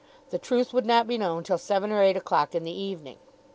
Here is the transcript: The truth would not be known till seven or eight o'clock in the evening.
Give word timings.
The 0.31 0.39
truth 0.39 0.73
would 0.73 0.87
not 0.87 1.05
be 1.05 1.19
known 1.19 1.43
till 1.43 1.59
seven 1.59 1.91
or 1.91 2.01
eight 2.01 2.17
o'clock 2.17 2.55
in 2.55 2.63
the 2.63 2.75
evening. 2.75 3.19